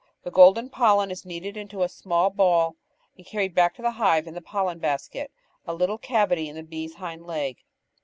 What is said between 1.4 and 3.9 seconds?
into a little ball and carried back to